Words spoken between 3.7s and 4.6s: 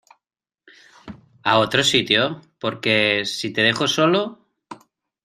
solo